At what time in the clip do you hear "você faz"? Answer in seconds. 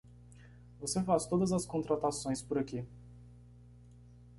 0.79-1.27